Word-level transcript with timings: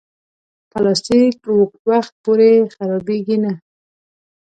پلاستيک 0.71 1.35
اوږد 1.51 1.81
وخت 1.89 2.13
پورې 2.23 2.51
خرابېږي 2.75 3.37
نه. 3.43 3.51